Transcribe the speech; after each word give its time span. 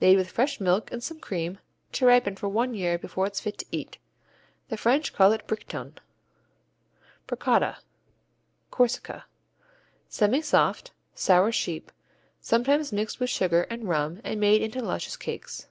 Made 0.00 0.14
with 0.16 0.30
fresh 0.30 0.60
milk 0.60 0.92
and 0.92 1.02
some 1.02 1.18
cream, 1.18 1.58
to 1.90 2.06
ripen 2.06 2.36
for 2.36 2.48
one 2.48 2.72
year 2.72 2.96
before 2.96 3.26
"it's 3.26 3.40
fit 3.40 3.58
to 3.58 3.66
eat." 3.72 3.98
The 4.68 4.76
French 4.76 5.12
call 5.12 5.32
it 5.32 5.44
Briqueton. 5.48 5.94
Bricotta 7.26 7.78
Corsica 8.70 9.24
Semisoft, 10.08 10.92
sour 11.16 11.50
sheep, 11.50 11.90
sometimes 12.40 12.92
mixed 12.92 13.18
with 13.18 13.30
sugar 13.30 13.64
and 13.64 13.88
rum 13.88 14.20
and 14.22 14.38
made 14.38 14.62
into 14.62 14.78
small 14.78 14.88
luscious 14.90 15.16
cakes. 15.16 15.66